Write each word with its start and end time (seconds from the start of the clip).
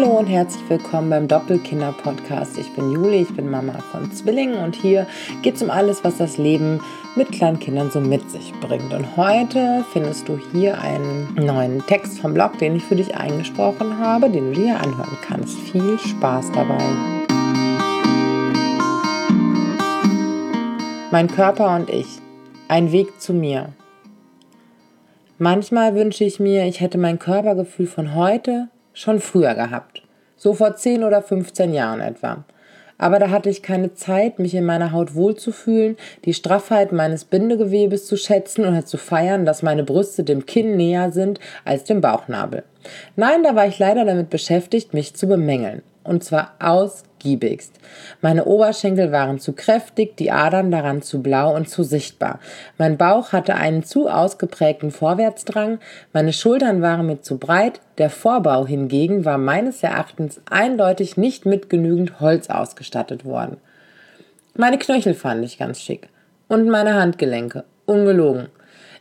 Hallo 0.00 0.16
und 0.16 0.26
herzlich 0.26 0.62
willkommen 0.68 1.10
beim 1.10 1.26
Doppelkinder-Podcast. 1.26 2.56
Ich 2.56 2.72
bin 2.76 2.92
Juli, 2.92 3.22
ich 3.22 3.34
bin 3.34 3.50
Mama 3.50 3.72
von 3.90 4.12
Zwillingen 4.12 4.62
und 4.62 4.76
hier 4.76 5.08
geht 5.42 5.56
es 5.56 5.62
um 5.62 5.70
alles, 5.70 6.04
was 6.04 6.18
das 6.18 6.38
Leben 6.38 6.80
mit 7.16 7.32
kleinen 7.32 7.58
Kindern 7.58 7.90
so 7.90 7.98
mit 7.98 8.30
sich 8.30 8.52
bringt. 8.60 8.94
Und 8.94 9.16
heute 9.16 9.84
findest 9.92 10.28
du 10.28 10.38
hier 10.52 10.80
einen 10.80 11.34
neuen 11.34 11.84
Text 11.88 12.20
vom 12.20 12.32
Blog, 12.32 12.58
den 12.58 12.76
ich 12.76 12.84
für 12.84 12.94
dich 12.94 13.16
eingesprochen 13.16 13.98
habe, 13.98 14.30
den 14.30 14.52
du 14.52 14.60
dir 14.60 14.80
anhören 14.80 15.18
kannst. 15.26 15.58
Viel 15.58 15.98
Spaß 15.98 16.52
dabei. 16.52 16.78
Mein 21.10 21.26
Körper 21.26 21.74
und 21.74 21.90
ich. 21.90 22.20
Ein 22.68 22.92
Weg 22.92 23.20
zu 23.20 23.34
mir. 23.34 23.70
Manchmal 25.38 25.96
wünsche 25.96 26.22
ich 26.22 26.38
mir, 26.38 26.66
ich 26.66 26.80
hätte 26.80 26.98
mein 26.98 27.18
Körpergefühl 27.18 27.88
von 27.88 28.14
heute 28.14 28.68
schon 28.98 29.20
früher 29.20 29.54
gehabt. 29.54 30.02
So 30.36 30.54
vor 30.54 30.74
10 30.74 31.04
oder 31.04 31.22
15 31.22 31.72
Jahren 31.72 32.00
etwa. 32.00 32.44
Aber 33.00 33.20
da 33.20 33.30
hatte 33.30 33.48
ich 33.48 33.62
keine 33.62 33.94
Zeit, 33.94 34.40
mich 34.40 34.56
in 34.56 34.64
meiner 34.64 34.90
Haut 34.90 35.14
wohlzufühlen, 35.14 35.96
die 36.24 36.34
Straffheit 36.34 36.90
meines 36.90 37.24
Bindegewebes 37.24 38.06
zu 38.06 38.16
schätzen 38.16 38.66
oder 38.66 38.84
zu 38.84 38.96
feiern, 38.96 39.46
dass 39.46 39.62
meine 39.62 39.84
Brüste 39.84 40.24
dem 40.24 40.46
Kinn 40.46 40.76
näher 40.76 41.12
sind 41.12 41.38
als 41.64 41.84
dem 41.84 42.00
Bauchnabel. 42.00 42.64
Nein, 43.14 43.44
da 43.44 43.54
war 43.54 43.68
ich 43.68 43.78
leider 43.78 44.04
damit 44.04 44.30
beschäftigt, 44.30 44.94
mich 44.94 45.14
zu 45.14 45.28
bemängeln. 45.28 45.82
Und 46.08 46.24
zwar 46.24 46.54
aus 46.58 47.04
ausgiebigst. 47.18 47.72
Meine 48.20 48.44
Oberschenkel 48.44 49.12
waren 49.12 49.38
zu 49.38 49.52
kräftig, 49.52 50.16
die 50.16 50.30
Adern 50.30 50.70
daran 50.70 51.02
zu 51.02 51.22
blau 51.22 51.54
und 51.54 51.68
zu 51.68 51.82
sichtbar. 51.82 52.40
Mein 52.78 52.96
Bauch 52.96 53.32
hatte 53.32 53.54
einen 53.54 53.84
zu 53.84 54.08
ausgeprägten 54.08 54.90
Vorwärtsdrang, 54.90 55.78
meine 56.12 56.32
Schultern 56.32 56.82
waren 56.82 57.06
mir 57.06 57.20
zu 57.20 57.38
breit, 57.38 57.80
der 57.98 58.10
Vorbau 58.10 58.66
hingegen 58.66 59.24
war 59.24 59.38
meines 59.38 59.82
Erachtens 59.82 60.40
eindeutig 60.48 61.16
nicht 61.16 61.46
mit 61.46 61.68
genügend 61.68 62.20
Holz 62.20 62.48
ausgestattet 62.50 63.24
worden. 63.24 63.58
Meine 64.54 64.78
Knöchel 64.78 65.14
fand 65.14 65.44
ich 65.44 65.58
ganz 65.58 65.80
schick. 65.80 66.08
Und 66.48 66.68
meine 66.68 66.94
Handgelenke. 66.94 67.64
Ungelogen. 67.84 68.48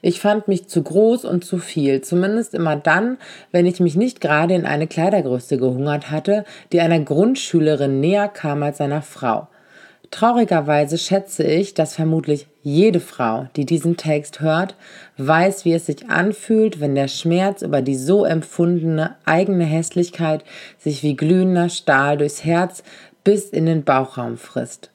Ich 0.01 0.19
fand 0.19 0.47
mich 0.47 0.67
zu 0.67 0.83
groß 0.83 1.25
und 1.25 1.43
zu 1.43 1.57
viel, 1.57 2.01
zumindest 2.01 2.53
immer 2.53 2.75
dann, 2.75 3.17
wenn 3.51 3.65
ich 3.65 3.79
mich 3.79 3.95
nicht 3.95 4.21
gerade 4.21 4.53
in 4.53 4.65
eine 4.65 4.87
Kleidergröße 4.87 5.57
gehungert 5.57 6.11
hatte, 6.11 6.45
die 6.71 6.81
einer 6.81 6.99
Grundschülerin 6.99 7.99
näher 7.99 8.27
kam 8.27 8.63
als 8.63 8.81
einer 8.81 9.01
Frau. 9.01 9.47
Traurigerweise 10.09 10.97
schätze 10.97 11.43
ich, 11.43 11.73
dass 11.73 11.95
vermutlich 11.95 12.47
jede 12.63 13.01
Frau, 13.01 13.47
die 13.55 13.65
diesen 13.65 13.97
Text 13.97 14.39
hört, 14.39 14.75
weiß, 15.17 15.65
wie 15.65 15.73
es 15.73 15.87
sich 15.87 16.09
anfühlt, 16.09 16.79
wenn 16.79 16.95
der 16.95 17.09
Schmerz 17.09 17.61
über 17.61 17.81
die 17.81 17.95
so 17.95 18.23
empfundene 18.23 19.15
eigene 19.25 19.65
Hässlichkeit 19.65 20.45
sich 20.77 21.03
wie 21.03 21.15
glühender 21.15 21.67
Stahl 21.69 22.17
durchs 22.17 22.45
Herz 22.45 22.83
bis 23.23 23.49
in 23.49 23.65
den 23.65 23.83
Bauchraum 23.83 24.37
frisst. 24.37 24.91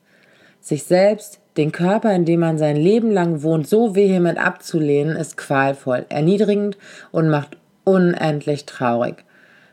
Sich 0.60 0.84
selbst, 0.84 1.40
den 1.56 1.72
Körper, 1.72 2.14
in 2.14 2.24
dem 2.24 2.40
man 2.40 2.58
sein 2.58 2.76
Leben 2.76 3.10
lang 3.10 3.42
wohnt, 3.42 3.68
so 3.68 3.94
vehement 3.94 4.38
abzulehnen, 4.38 5.16
ist 5.16 5.36
qualvoll, 5.36 6.06
erniedrigend 6.08 6.78
und 7.10 7.28
macht 7.28 7.56
unendlich 7.84 8.64
traurig. 8.64 9.24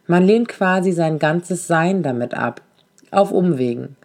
Man 0.08 0.24
lehnt 0.24 0.48
quasi 0.48 0.92
sein 0.92 1.20
ganzes 1.20 1.68
Sein 1.68 2.04
damit 2.04 2.34
ab. 2.34 2.62
Auf 3.12 3.32
Umwegen. 3.32 3.96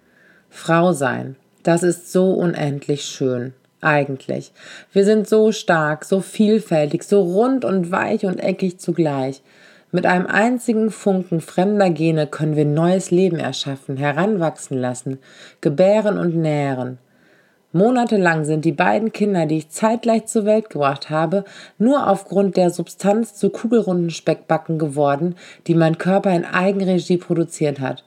Frau 0.50 0.92
sein, 0.92 1.36
das 1.62 1.82
ist 1.82 2.12
so 2.12 2.32
unendlich 2.32 3.04
schön. 3.04 3.54
Eigentlich. 3.80 4.52
Wir 4.92 5.04
sind 5.04 5.28
so 5.28 5.52
stark, 5.52 6.04
so 6.04 6.20
vielfältig, 6.20 7.02
so 7.02 7.20
rund 7.20 7.64
und 7.64 7.90
weich 7.90 8.24
und 8.24 8.38
eckig 8.38 8.78
zugleich. 8.78 9.42
Mit 9.92 10.06
einem 10.06 10.26
einzigen 10.26 10.90
Funken 10.90 11.40
fremder 11.40 11.90
Gene 11.90 12.26
können 12.26 12.56
wir 12.56 12.64
neues 12.64 13.10
Leben 13.10 13.38
erschaffen, 13.38 13.96
heranwachsen 13.96 14.78
lassen, 14.78 15.18
gebären 15.60 16.18
und 16.18 16.34
nähren. 16.34 16.98
Monatelang 17.74 18.44
sind 18.44 18.64
die 18.64 18.70
beiden 18.70 19.10
Kinder, 19.10 19.46
die 19.46 19.58
ich 19.58 19.68
zeitgleich 19.68 20.26
zur 20.26 20.44
Welt 20.44 20.70
gebracht 20.70 21.10
habe, 21.10 21.44
nur 21.76 22.08
aufgrund 22.08 22.56
der 22.56 22.70
Substanz 22.70 23.34
zu 23.34 23.50
kugelrunden 23.50 24.10
Speckbacken 24.10 24.78
geworden, 24.78 25.34
die 25.66 25.74
mein 25.74 25.98
Körper 25.98 26.30
in 26.30 26.44
Eigenregie 26.44 27.16
produziert 27.16 27.80
hat. 27.80 28.04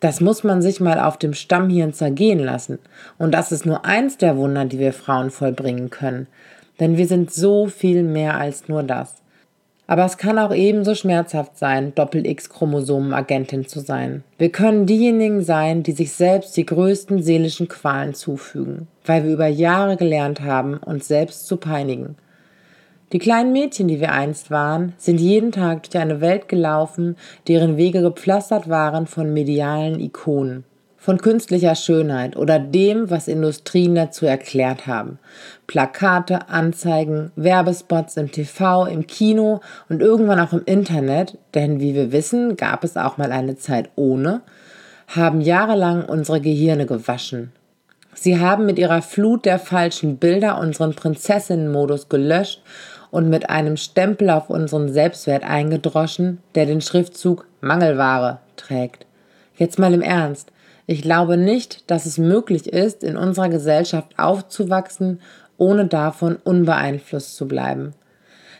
Das 0.00 0.20
muss 0.20 0.44
man 0.44 0.60
sich 0.60 0.80
mal 0.80 1.00
auf 1.00 1.16
dem 1.16 1.32
Stammhirn 1.32 1.94
zergehen 1.94 2.40
lassen. 2.40 2.78
Und 3.16 3.32
das 3.32 3.52
ist 3.52 3.64
nur 3.64 3.86
eins 3.86 4.18
der 4.18 4.36
Wunder, 4.36 4.66
die 4.66 4.78
wir 4.78 4.92
Frauen 4.92 5.30
vollbringen 5.30 5.88
können. 5.88 6.26
Denn 6.78 6.98
wir 6.98 7.06
sind 7.06 7.32
so 7.32 7.68
viel 7.68 8.02
mehr 8.02 8.36
als 8.38 8.68
nur 8.68 8.82
das. 8.82 9.19
Aber 9.90 10.04
es 10.04 10.18
kann 10.18 10.38
auch 10.38 10.54
ebenso 10.54 10.94
schmerzhaft 10.94 11.58
sein, 11.58 11.92
Doppel-X-Chromosomen-Agentin 11.96 13.66
zu 13.66 13.80
sein. 13.80 14.22
Wir 14.38 14.52
können 14.52 14.86
diejenigen 14.86 15.42
sein, 15.42 15.82
die 15.82 15.90
sich 15.90 16.12
selbst 16.12 16.56
die 16.56 16.64
größten 16.64 17.24
seelischen 17.24 17.66
Qualen 17.66 18.14
zufügen, 18.14 18.86
weil 19.04 19.24
wir 19.24 19.32
über 19.32 19.48
Jahre 19.48 19.96
gelernt 19.96 20.42
haben, 20.42 20.76
uns 20.76 21.08
selbst 21.08 21.48
zu 21.48 21.56
peinigen. 21.56 22.14
Die 23.12 23.18
kleinen 23.18 23.52
Mädchen, 23.52 23.88
die 23.88 23.98
wir 23.98 24.12
einst 24.12 24.52
waren, 24.52 24.92
sind 24.96 25.20
jeden 25.20 25.50
Tag 25.50 25.82
durch 25.82 26.00
eine 26.00 26.20
Welt 26.20 26.46
gelaufen, 26.46 27.16
deren 27.48 27.76
Wege 27.76 28.00
gepflastert 28.00 28.68
waren 28.68 29.08
von 29.08 29.34
medialen 29.34 29.98
Ikonen 29.98 30.62
von 31.00 31.18
künstlicher 31.18 31.74
Schönheit 31.74 32.36
oder 32.36 32.58
dem, 32.58 33.08
was 33.08 33.26
Industrien 33.26 33.94
dazu 33.94 34.26
erklärt 34.26 34.86
haben. 34.86 35.18
Plakate, 35.66 36.50
Anzeigen, 36.50 37.32
Werbespots 37.36 38.18
im 38.18 38.30
TV, 38.30 38.84
im 38.84 39.06
Kino 39.06 39.62
und 39.88 40.02
irgendwann 40.02 40.38
auch 40.38 40.52
im 40.52 40.62
Internet, 40.66 41.38
denn 41.54 41.80
wie 41.80 41.94
wir 41.94 42.12
wissen, 42.12 42.56
gab 42.56 42.84
es 42.84 42.98
auch 42.98 43.16
mal 43.16 43.32
eine 43.32 43.56
Zeit 43.56 43.88
ohne, 43.96 44.42
haben 45.08 45.40
jahrelang 45.40 46.04
unsere 46.04 46.40
Gehirne 46.40 46.84
gewaschen. 46.84 47.52
Sie 48.12 48.38
haben 48.38 48.66
mit 48.66 48.78
ihrer 48.78 49.00
Flut 49.00 49.46
der 49.46 49.58
falschen 49.58 50.18
Bilder 50.18 50.58
unseren 50.58 50.94
Prinzessinnenmodus 50.94 52.10
gelöscht 52.10 52.62
und 53.10 53.30
mit 53.30 53.48
einem 53.48 53.78
Stempel 53.78 54.28
auf 54.28 54.50
unseren 54.50 54.92
Selbstwert 54.92 55.44
eingedroschen, 55.44 56.38
der 56.54 56.66
den 56.66 56.82
Schriftzug 56.82 57.46
Mangelware 57.62 58.40
trägt. 58.56 59.06
Jetzt 59.56 59.78
mal 59.78 59.94
im 59.94 60.02
Ernst. 60.02 60.52
Ich 60.90 61.02
glaube 61.02 61.36
nicht, 61.36 61.88
dass 61.88 62.04
es 62.04 62.18
möglich 62.18 62.66
ist, 62.66 63.04
in 63.04 63.16
unserer 63.16 63.48
Gesellschaft 63.48 64.18
aufzuwachsen, 64.18 65.20
ohne 65.56 65.86
davon 65.86 66.34
unbeeinflusst 66.42 67.36
zu 67.36 67.46
bleiben. 67.46 67.94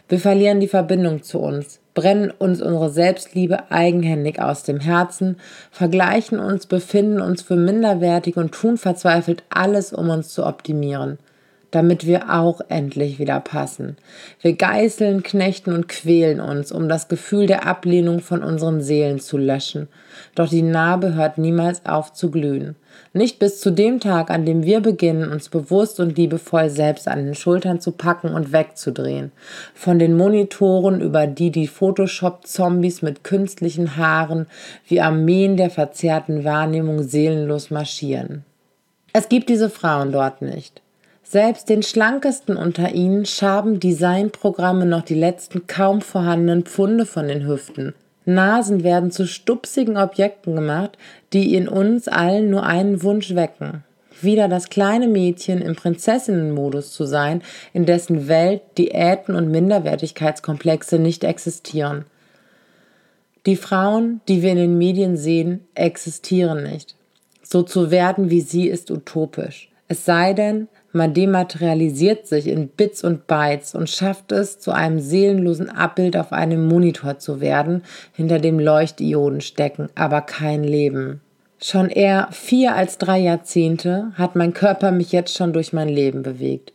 Wir 0.08 0.20
verlieren 0.20 0.60
die 0.60 0.68
Verbindung 0.68 1.24
zu 1.24 1.40
uns, 1.40 1.80
brennen 1.92 2.30
uns 2.30 2.62
unsere 2.62 2.90
Selbstliebe 2.90 3.72
eigenhändig 3.72 4.40
aus 4.40 4.62
dem 4.62 4.78
Herzen, 4.78 5.38
vergleichen 5.72 6.38
uns, 6.38 6.66
befinden 6.66 7.20
uns 7.20 7.42
für 7.42 7.56
minderwertig 7.56 8.36
und 8.36 8.52
tun 8.52 8.78
verzweifelt 8.78 9.42
alles, 9.50 9.92
um 9.92 10.08
uns 10.08 10.28
zu 10.28 10.46
optimieren 10.46 11.18
damit 11.70 12.06
wir 12.06 12.32
auch 12.32 12.60
endlich 12.68 13.18
wieder 13.18 13.40
passen. 13.40 13.96
Wir 14.40 14.54
geißeln, 14.54 15.22
knechten 15.22 15.72
und 15.72 15.88
quälen 15.88 16.40
uns, 16.40 16.72
um 16.72 16.88
das 16.88 17.08
Gefühl 17.08 17.46
der 17.46 17.66
Ablehnung 17.66 18.20
von 18.20 18.42
unseren 18.42 18.80
Seelen 18.80 19.20
zu 19.20 19.38
löschen. 19.38 19.88
Doch 20.34 20.48
die 20.48 20.62
Narbe 20.62 21.14
hört 21.14 21.38
niemals 21.38 21.86
auf 21.86 22.12
zu 22.12 22.30
glühen. 22.30 22.76
Nicht 23.12 23.38
bis 23.38 23.60
zu 23.60 23.70
dem 23.72 23.98
Tag, 23.98 24.30
an 24.30 24.44
dem 24.44 24.64
wir 24.64 24.80
beginnen, 24.80 25.32
uns 25.32 25.48
bewusst 25.48 25.98
und 25.98 26.16
liebevoll 26.16 26.70
selbst 26.70 27.08
an 27.08 27.24
den 27.24 27.34
Schultern 27.34 27.80
zu 27.80 27.92
packen 27.92 28.34
und 28.34 28.52
wegzudrehen. 28.52 29.32
Von 29.74 29.98
den 29.98 30.16
Monitoren, 30.16 31.00
über 31.00 31.26
die 31.26 31.50
die 31.50 31.66
Photoshop-Zombies 31.66 33.02
mit 33.02 33.24
künstlichen 33.24 33.96
Haaren 33.96 34.46
wie 34.86 35.00
Armeen 35.00 35.56
der 35.56 35.70
verzerrten 35.70 36.44
Wahrnehmung 36.44 37.02
seelenlos 37.02 37.70
marschieren. 37.70 38.44
Es 39.12 39.28
gibt 39.28 39.48
diese 39.48 39.70
Frauen 39.70 40.12
dort 40.12 40.40
nicht. 40.40 40.80
Selbst 41.30 41.68
den 41.68 41.84
schlankesten 41.84 42.56
unter 42.56 42.92
ihnen 42.92 43.24
schaben 43.24 43.78
Designprogramme 43.78 44.84
noch 44.84 45.02
die 45.02 45.14
letzten 45.14 45.68
kaum 45.68 46.00
vorhandenen 46.00 46.64
Pfunde 46.64 47.06
von 47.06 47.28
den 47.28 47.46
Hüften. 47.46 47.94
Nasen 48.24 48.82
werden 48.82 49.12
zu 49.12 49.28
stupsigen 49.28 49.96
Objekten 49.96 50.56
gemacht, 50.56 50.98
die 51.32 51.54
in 51.54 51.68
uns 51.68 52.08
allen 52.08 52.50
nur 52.50 52.64
einen 52.64 53.04
Wunsch 53.04 53.36
wecken. 53.36 53.84
Wieder 54.20 54.48
das 54.48 54.70
kleine 54.70 55.06
Mädchen 55.06 55.62
im 55.62 55.76
Prinzessinnenmodus 55.76 56.92
zu 56.92 57.04
sein, 57.04 57.42
in 57.72 57.86
dessen 57.86 58.26
Welt 58.26 58.62
Diäten 58.76 59.36
und 59.36 59.52
Minderwertigkeitskomplexe 59.52 60.98
nicht 60.98 61.22
existieren. 61.22 62.06
Die 63.46 63.54
Frauen, 63.54 64.20
die 64.26 64.42
wir 64.42 64.50
in 64.50 64.58
den 64.58 64.78
Medien 64.78 65.16
sehen, 65.16 65.60
existieren 65.76 66.64
nicht. 66.64 66.96
So 67.44 67.62
zu 67.62 67.92
werden 67.92 68.30
wie 68.30 68.40
sie 68.40 68.66
ist 68.66 68.90
utopisch. 68.90 69.70
Es 69.86 70.04
sei 70.04 70.34
denn, 70.34 70.68
man 70.92 71.14
dematerialisiert 71.14 72.26
sich 72.26 72.46
in 72.46 72.68
Bits 72.68 73.04
und 73.04 73.26
Bytes 73.26 73.74
und 73.74 73.88
schafft 73.88 74.32
es, 74.32 74.58
zu 74.58 74.72
einem 74.72 75.00
seelenlosen 75.00 75.70
Abbild 75.70 76.16
auf 76.16 76.32
einem 76.32 76.66
Monitor 76.66 77.18
zu 77.18 77.40
werden, 77.40 77.82
hinter 78.12 78.38
dem 78.38 78.58
Leuchtioden 78.58 79.40
stecken, 79.40 79.88
aber 79.94 80.20
kein 80.20 80.64
Leben. 80.64 81.20
Schon 81.62 81.90
eher 81.90 82.28
vier 82.30 82.74
als 82.74 82.96
drei 82.96 83.18
Jahrzehnte 83.18 84.12
hat 84.14 84.34
mein 84.34 84.54
Körper 84.54 84.92
mich 84.92 85.12
jetzt 85.12 85.36
schon 85.36 85.52
durch 85.52 85.72
mein 85.72 85.88
Leben 85.88 86.22
bewegt. 86.22 86.72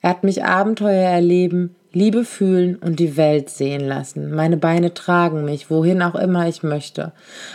Er 0.00 0.10
hat 0.10 0.24
mich 0.24 0.44
Abenteuer 0.44 1.10
erleben, 1.10 1.74
Liebe 1.92 2.24
fühlen 2.24 2.76
und 2.76 3.00
die 3.00 3.16
Welt 3.16 3.48
sehen 3.48 3.80
lassen. 3.80 4.30
Meine 4.34 4.58
Beine 4.58 4.92
tragen 4.92 5.44
mich, 5.44 5.70
wohin 5.70 6.02
auch 6.02 6.14
immer 6.14 6.46
ich 6.46 6.62
möchte. 6.62 7.12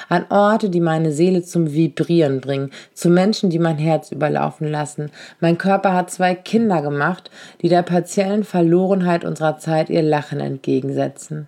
An 0.09 0.25
Orte, 0.29 0.71
die 0.71 0.81
meine 0.81 1.11
Seele 1.11 1.43
zum 1.43 1.71
Vibrieren 1.71 2.41
bringen, 2.41 2.71
zu 2.93 3.09
Menschen, 3.09 3.51
die 3.51 3.59
mein 3.59 3.77
Herz 3.77 4.11
überlaufen 4.11 4.67
lassen. 4.67 5.11
Mein 5.39 5.59
Körper 5.59 5.93
hat 5.93 6.09
zwei 6.09 6.33
Kinder 6.33 6.81
gemacht, 6.81 7.29
die 7.61 7.69
der 7.69 7.83
partiellen 7.83 8.43
Verlorenheit 8.43 9.23
unserer 9.23 9.59
Zeit 9.59 9.91
ihr 9.91 10.01
Lachen 10.01 10.39
entgegensetzen. 10.39 11.47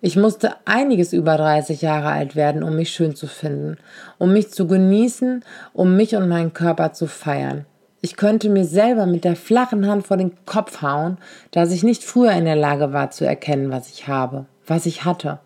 Ich 0.00 0.16
musste 0.16 0.54
einiges 0.64 1.12
über 1.12 1.36
30 1.36 1.82
Jahre 1.82 2.08
alt 2.08 2.34
werden, 2.34 2.62
um 2.62 2.74
mich 2.74 2.90
schön 2.90 3.14
zu 3.14 3.26
finden, 3.26 3.76
um 4.16 4.32
mich 4.32 4.50
zu 4.50 4.66
genießen, 4.66 5.44
um 5.74 5.94
mich 5.94 6.16
und 6.16 6.26
meinen 6.26 6.54
Körper 6.54 6.94
zu 6.94 7.06
feiern. 7.06 7.66
Ich 8.02 8.16
könnte 8.16 8.48
mir 8.48 8.64
selber 8.64 9.06
mit 9.06 9.24
der 9.24 9.36
flachen 9.36 9.86
Hand 9.86 10.06
vor 10.06 10.16
den 10.16 10.32
Kopf 10.46 10.80
hauen, 10.80 11.18
dass 11.50 11.70
ich 11.70 11.82
nicht 11.82 12.02
früher 12.02 12.32
in 12.32 12.46
der 12.46 12.56
Lage 12.56 12.92
war 12.92 13.10
zu 13.10 13.26
erkennen, 13.26 13.70
was 13.70 13.90
ich 13.90 14.08
habe, 14.08 14.46
was 14.66 14.86
ich 14.86 15.04
hatte. 15.04 15.38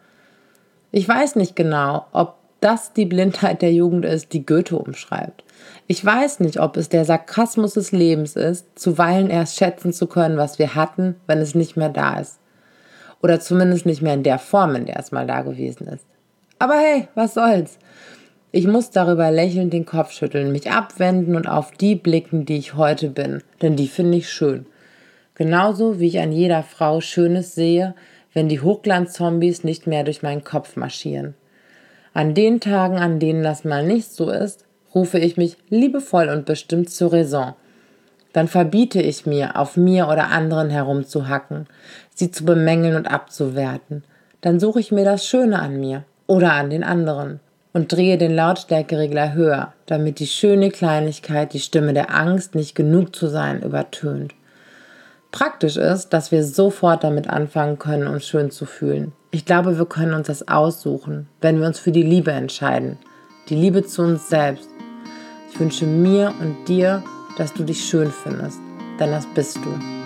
Ich 0.93 1.09
weiß 1.09 1.35
nicht 1.37 1.56
genau, 1.56 2.06
ob 2.12 2.37
das 2.61 2.93
die 2.93 3.05
Blindheit 3.05 3.61
der 3.61 3.73
Jugend 3.73 4.05
ist, 4.05 4.33
die 4.33 4.47
Goethe 4.47 4.79
umschreibt. 4.79 5.43
Ich 5.87 6.03
weiß 6.03 6.41
nicht, 6.41 6.61
ob 6.61 6.77
es 6.77 6.89
der 6.89 7.05
Sarkasmus 7.05 7.75
des 7.75 7.93
Lebens 7.93 8.37
ist, 8.37 8.79
zuweilen 8.79 9.29
erst 9.29 9.56
schätzen 9.56 9.93
zu 9.93 10.06
können, 10.06 10.39
was 10.39 10.59
wir 10.59 10.75
hatten, 10.75 11.17
wenn 11.27 11.39
es 11.39 11.55
nicht 11.55 11.77
mehr 11.77 11.91
da 11.91 12.21
ist. 12.21 12.39
Oder 13.23 13.41
zumindest 13.41 13.85
nicht 13.85 14.01
mehr 14.01 14.15
in 14.15 14.23
der 14.23 14.39
Form, 14.39 14.77
in 14.77 14.87
der 14.87 14.99
es 14.99 15.12
mal 15.12 15.27
da 15.27 15.43
gewesen 15.43 15.89
ist. 15.89 16.06
Aber 16.59 16.75
hey, 16.75 17.09
was 17.15 17.35
soll's? 17.35 17.79
Ich 18.56 18.69
muss 18.69 18.91
darüber 18.91 19.33
lächelnd 19.33 19.73
den 19.73 19.85
Kopf 19.85 20.12
schütteln, 20.12 20.53
mich 20.53 20.71
abwenden 20.71 21.35
und 21.35 21.49
auf 21.49 21.73
die 21.73 21.97
blicken, 21.97 22.45
die 22.45 22.56
ich 22.56 22.77
heute 22.77 23.11
bin, 23.11 23.43
denn 23.62 23.75
die 23.75 23.89
finde 23.89 24.19
ich 24.19 24.31
schön. 24.31 24.67
Genauso 25.35 25.99
wie 25.99 26.06
ich 26.06 26.21
an 26.21 26.31
jeder 26.31 26.62
Frau 26.62 27.01
Schönes 27.01 27.56
sehe, 27.56 27.97
wenn 28.33 28.49
die 28.49 28.61
Hochglanzzombies 28.61 29.65
nicht 29.65 29.89
mehr 29.89 30.05
durch 30.05 30.23
meinen 30.23 30.45
Kopf 30.45 30.77
marschieren. 30.77 31.35
An 32.12 32.33
den 32.35 32.61
Tagen, 32.61 32.97
an 32.97 33.19
denen 33.19 33.43
das 33.43 33.65
mal 33.65 33.85
nicht 33.85 34.12
so 34.12 34.31
ist, 34.31 34.65
rufe 34.95 35.19
ich 35.19 35.37
mich 35.37 35.56
liebevoll 35.69 36.29
und 36.29 36.47
bestimmt 36.47 36.91
zur 36.91 37.12
Raison. 37.12 37.55
Dann 38.33 38.47
verbiete 38.47 39.03
ich 39.03 39.27
mir, 39.27 39.59
auf 39.59 39.77
mir 39.77 40.06
oder 40.06 40.29
anderen 40.29 40.71
herumzuhacken, 40.71 41.67
sie 42.15 42.31
zu 42.31 42.45
bemängeln 42.45 42.95
und 42.95 43.11
abzuwerten. 43.11 44.05
Dann 44.43 44.61
suche 44.61 44.79
ich 44.79 44.93
mir 44.93 45.05
das 45.05 45.27
Schöne 45.27 45.59
an 45.59 45.81
mir 45.81 46.05
oder 46.29 46.53
an 46.53 46.71
den 46.71 46.85
anderen 46.85 47.41
und 47.75 47.93
drehe 47.93 48.17
den 48.17 48.35
Lautstärkeregler 48.35 49.35
höher, 49.35 49.75
damit 49.85 50.21
die 50.21 50.26
schöne 50.26 50.71
Kleinigkeit 50.71 51.53
die 51.53 51.61
Stimme 51.61 51.93
der 51.93 52.15
Angst, 52.15 52.55
nicht 52.55 52.75
genug 52.75 53.15
zu 53.15 53.26
sein, 53.26 53.62
übertönt. 53.62 54.35
Praktisch 55.32 55.76
ist, 55.76 56.11
dass 56.11 56.31
wir 56.31 56.44
sofort 56.44 57.03
damit 57.03 57.29
anfangen 57.29 57.79
können, 57.79 58.06
uns 58.06 58.25
schön 58.25 58.53
zu 58.53 58.65
fühlen. 58.65 59.12
Ich 59.32 59.44
glaube, 59.44 59.76
wir 59.76 59.87
können 59.87 60.15
uns 60.15 60.29
das 60.29 60.47
aussuchen, 60.47 61.29
wenn 61.41 61.59
wir 61.59 61.67
uns 61.67 61.81
für 61.81 61.91
die 61.91 62.05
Liebe 62.05 62.31
entscheiden. 62.31 62.97
Die 63.49 63.56
Liebe 63.56 63.85
zu 63.85 64.03
uns 64.03 64.29
selbst. 64.29 64.69
Ich 65.50 65.59
wünsche 65.59 65.87
mir 65.87 66.32
und 66.41 66.69
dir, 66.69 67.03
dass 67.37 67.53
du 67.53 67.65
dich 67.65 67.85
schön 67.85 68.12
findest, 68.12 68.61
denn 69.00 69.11
das 69.11 69.27
bist 69.35 69.56
du. 69.56 70.04